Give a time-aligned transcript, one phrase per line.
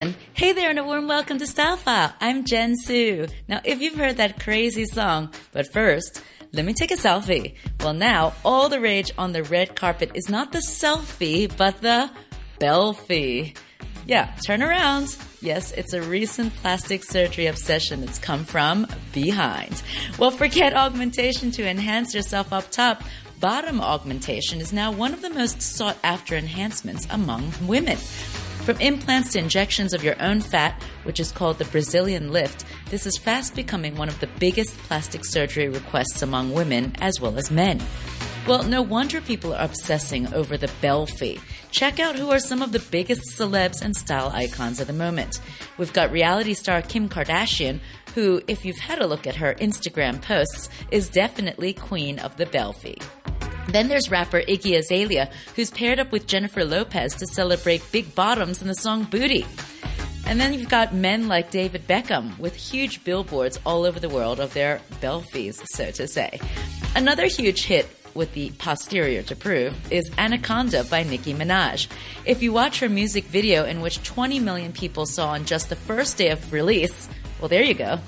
[0.00, 2.12] Hey there, and a warm welcome to Style File.
[2.20, 3.28] I'm Jen Su.
[3.48, 6.22] Now, if you've heard that crazy song, but first,
[6.52, 7.54] let me take a selfie.
[7.80, 12.10] Well, now, all the rage on the red carpet is not the selfie, but the
[12.60, 13.56] belfie.
[14.04, 15.16] Yeah, turn around.
[15.40, 19.82] Yes, it's a recent plastic surgery obsession that's come from behind.
[20.18, 23.02] Well, forget augmentation to enhance yourself up top.
[23.40, 27.96] Bottom augmentation is now one of the most sought after enhancements among women.
[28.66, 33.06] From implants to injections of your own fat, which is called the Brazilian lift, this
[33.06, 37.48] is fast becoming one of the biggest plastic surgery requests among women as well as
[37.48, 37.80] men.
[38.44, 41.40] Well, no wonder people are obsessing over the Belfie.
[41.70, 45.40] Check out who are some of the biggest celebs and style icons of the moment.
[45.78, 47.78] We've got reality star Kim Kardashian,
[48.16, 52.46] who, if you've had a look at her Instagram posts, is definitely queen of the
[52.46, 52.98] Belfie.
[53.68, 58.62] Then there's rapper Iggy Azalea, who's paired up with Jennifer Lopez to celebrate big bottoms
[58.62, 59.44] in the song Booty.
[60.26, 64.40] And then you've got men like David Beckham with huge billboards all over the world
[64.40, 66.40] of their belfies, so to say.
[66.96, 71.86] Another huge hit with the posterior to prove is Anaconda by Nicki Minaj.
[72.24, 75.76] If you watch her music video in which 20 million people saw on just the
[75.76, 77.08] first day of release,
[77.38, 78.00] well, there you go.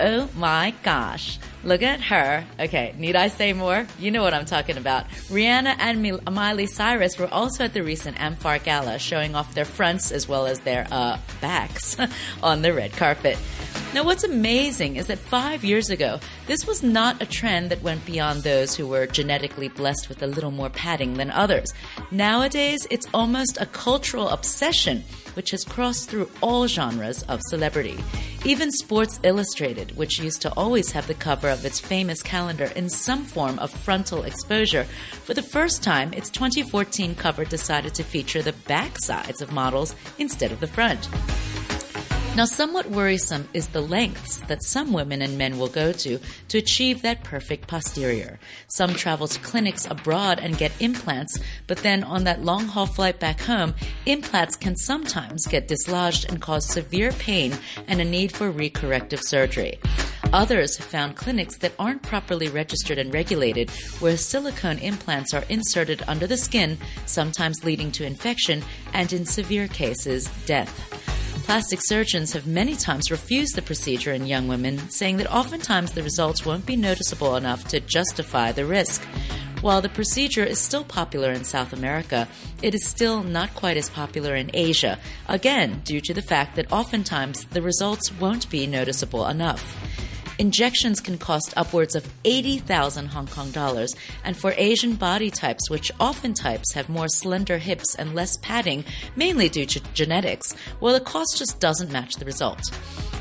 [0.00, 1.38] Oh my gosh.
[1.66, 2.46] Look at her.
[2.60, 3.88] Okay, need I say more?
[3.98, 5.08] You know what I'm talking about.
[5.08, 10.12] Rihanna and Miley Cyrus were also at the recent Amfar Gala, showing off their fronts
[10.12, 11.96] as well as their uh, backs
[12.42, 13.36] on the red carpet.
[13.92, 18.06] Now, what's amazing is that five years ago, this was not a trend that went
[18.06, 21.72] beyond those who were genetically blessed with a little more padding than others.
[22.12, 25.02] Nowadays, it's almost a cultural obsession
[25.34, 27.98] which has crossed through all genres of celebrity.
[28.46, 32.88] Even Sports Illustrated, which used to always have the cover of its famous calendar in
[32.88, 34.84] some form of frontal exposure,
[35.24, 40.52] for the first time, its 2014 cover decided to feature the backsides of models instead
[40.52, 41.08] of the front.
[42.36, 46.58] Now, somewhat worrisome is the lengths that some women and men will go to to
[46.58, 48.38] achieve that perfect posterior.
[48.68, 53.18] Some travel to clinics abroad and get implants, but then on that long haul flight
[53.18, 57.56] back home, implants can sometimes get dislodged and cause severe pain
[57.88, 59.80] and a need for recorrective surgery.
[60.34, 63.70] Others have found clinics that aren't properly registered and regulated,
[64.00, 66.76] where silicone implants are inserted under the skin,
[67.06, 71.05] sometimes leading to infection and, in severe cases, death.
[71.46, 76.02] Plastic surgeons have many times refused the procedure in young women, saying that oftentimes the
[76.02, 79.04] results won't be noticeable enough to justify the risk.
[79.60, 82.26] While the procedure is still popular in South America,
[82.62, 84.98] it is still not quite as popular in Asia,
[85.28, 89.76] again, due to the fact that oftentimes the results won't be noticeable enough.
[90.38, 95.90] Injections can cost upwards of 80,000 Hong Kong dollars, and for Asian body types, which
[95.98, 98.84] often types have more slender hips and less padding,
[99.16, 102.60] mainly due to genetics, well, the cost just doesn't match the result.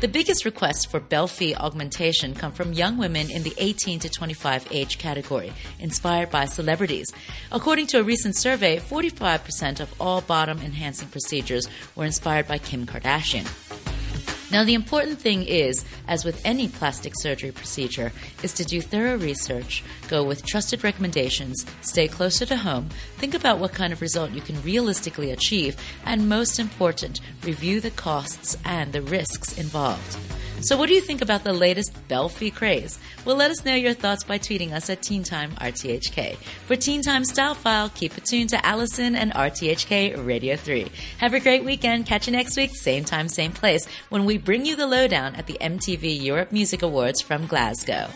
[0.00, 4.66] The biggest requests for Belfie augmentation come from young women in the 18 to 25
[4.72, 7.12] age category, inspired by celebrities.
[7.52, 12.84] According to a recent survey, 45% of all bottom enhancing procedures were inspired by Kim
[12.84, 13.46] Kardashian.
[14.52, 19.16] Now, the important thing is, as with any plastic surgery procedure, is to do thorough
[19.16, 24.32] research, go with trusted recommendations, stay closer to home, think about what kind of result
[24.32, 25.74] you can realistically achieve,
[26.04, 30.18] and most important, review the costs and the risks involved.
[30.62, 32.96] So, what do you think about the latest Belfie craze?
[33.24, 36.36] Well, let us know your thoughts by tweeting us at Teen Time RTHK.
[36.66, 40.86] For Teen Time Style File, keep it tuned to Allison and RTHK Radio 3.
[41.18, 42.06] Have a great weekend.
[42.06, 45.48] Catch you next week, same time, same place, when we bring you the lowdown at
[45.48, 48.06] the MTV Europe Music Awards from Glasgow.